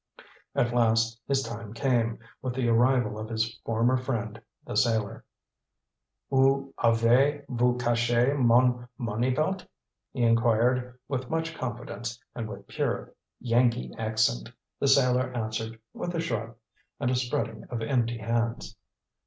At 0.55 0.73
last 0.73 1.21
his 1.27 1.43
time 1.43 1.75
came, 1.75 2.17
with 2.41 2.55
the 2.55 2.67
arrival 2.69 3.19
of 3.19 3.29
his 3.29 3.53
former 3.59 3.97
friend, 3.97 4.41
the 4.65 4.75
sailor. 4.75 5.23
"Oo 6.33 6.73
avay 6.83 7.45
voo 7.47 7.77
cashay 7.77 8.33
mon 8.35 8.87
money 8.97 9.29
belt?" 9.29 9.63
he 10.11 10.23
inquired 10.23 10.97
with 11.07 11.29
much 11.29 11.53
confidence, 11.53 12.17
and 12.33 12.49
with 12.49 12.65
pure 12.67 13.13
Yankee 13.39 13.91
accent. 13.95 14.49
The 14.79 14.87
sailor 14.87 15.31
answered 15.37 15.79
with 15.93 16.15
a 16.15 16.19
shrug 16.19 16.55
and 16.99 17.11
a 17.11 17.15
spreading 17.15 17.65
of 17.65 17.83
empty 17.83 18.17
hands. 18.17 18.75